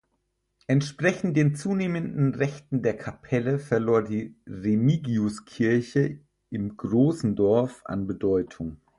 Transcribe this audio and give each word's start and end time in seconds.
Entsprechend 0.65 1.37
den 1.37 1.53
zunehmenden 1.53 2.33
Rechten 2.33 2.81
der 2.81 2.97
Kapelle 2.97 3.59
verlor 3.59 4.01
die 4.03 4.35
Remigiuskirche 4.49 6.21
im 6.49 6.75
Großendorf 6.75 7.83
an 7.85 8.07
Bedeutung. 8.07 8.81